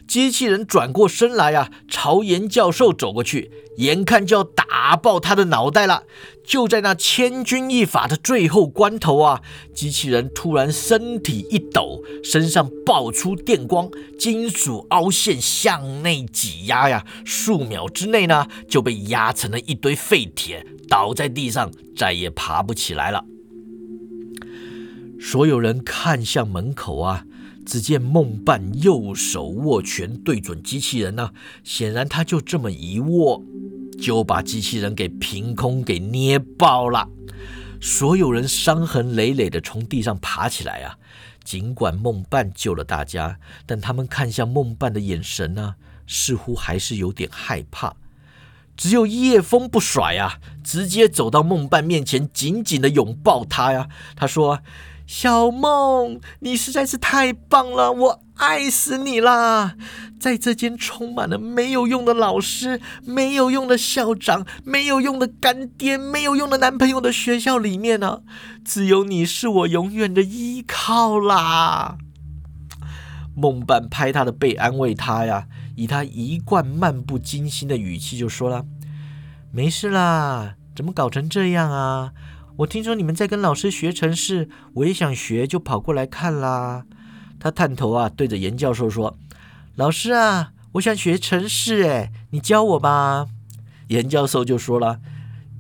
[0.08, 6.04] 机器人转过身来呀，朝严教授走过去，眼看就要打爆他的脑袋了。
[6.44, 9.42] 就在那千钧一发的最后关头啊，
[9.74, 23.24] 机器人突然身体一抖，身上爆出电光，金属凹陷向内挤压呀，数秒之内呢就被压成了一堆废铁，倒在地上，再也爬不起来了。
[25.22, 27.26] 所有人看向门口啊，
[27.66, 31.32] 只见梦伴右手握拳对准机器人呢，
[31.64, 33.44] 显然他就这么一握，
[34.02, 37.08] 就把机器人给凭空给捏爆了。
[37.82, 40.98] 所有人伤痕累累的从地上爬起来啊，
[41.44, 45.76] 尽管梦伴救了大家，但他们看向梦伴的眼神呢，
[46.08, 47.96] 似乎还是有点害怕。
[48.76, 53.90] 只有叶枫不甩啊，直接走到梦伴面前，紧紧的拥抱他呀。
[54.16, 54.62] 他说。
[55.10, 59.74] 小梦，你实在是太棒了，我爱死你啦！
[60.20, 68.22] 在这间充满了没有用的老师、没有用的校长、没有用的干爹、没有用的男朋友的学校里面呢，
[68.64, 71.98] 只有你是我永远的依靠啦！
[73.36, 78.64] 梦伴拍他的背安慰他呀，以他一贯漫不经心的语气就说了
[79.52, 82.12] ：“没事啦，怎么搞成这样啊？”
[82.60, 86.86] 我听说你们在跟老师学程式，我也想学，就跑过来看啦。
[87.40, 89.18] 他探头啊，对着严教授说
[89.76, 93.28] ：“老师啊，我想学程式，哎，你教我吧。”
[93.88, 95.00] 严教授就说了：“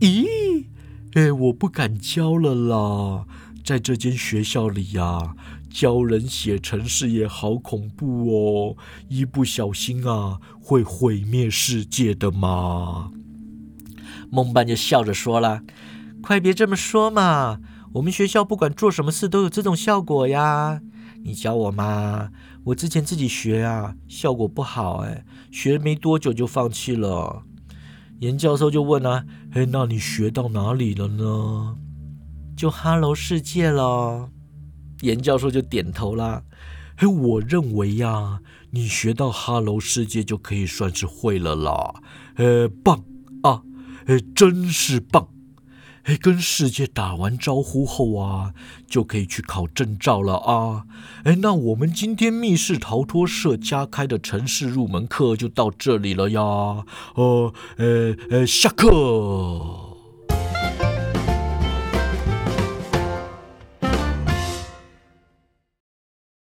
[0.02, 0.66] 咦，
[1.14, 3.26] 哎，我不敢教了啦，
[3.64, 5.36] 在这间学校里呀，
[5.70, 8.76] 教人写程式也好恐怖哦，
[9.08, 13.14] 一不小心啊，会毁灭世界的嘛。”
[14.30, 15.62] 孟班就笑着说了。
[16.22, 17.60] 快别这么说嘛！
[17.94, 20.82] 我们学校不管做什么事都有这种效果呀。
[21.24, 22.30] 你教我嘛？
[22.66, 27.44] 我之前自己学啊，效果不好哎，学没多久就放弃了。
[28.20, 31.78] 严教授就问啊：“哎，那你学到哪里了呢？”
[32.56, 34.30] 就哈喽世界了。
[35.02, 36.44] 严教授就点头啦。
[36.98, 38.42] 哎，我认为呀，
[38.72, 41.96] 你学到哈喽世界就可以算是会了啦。
[42.36, 43.04] 呃，棒
[43.44, 43.64] 啊！
[44.06, 45.30] 哎，真是棒。
[46.06, 48.54] 哎，跟世界打完招呼后啊，
[48.88, 50.86] 就可以去考证照了啊！
[51.24, 56.42] 哎，那我们今天密室逃脱社加开的城市入门课就到这里了呀。
[57.16, 59.89] 呃，呃，呃，下课。